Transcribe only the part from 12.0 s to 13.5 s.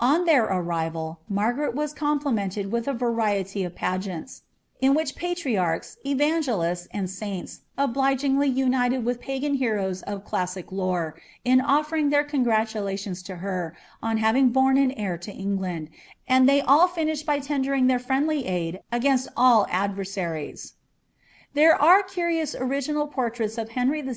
f their congratulations to